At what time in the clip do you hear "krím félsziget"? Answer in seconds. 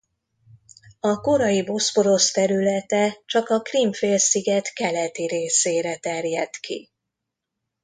3.59-4.73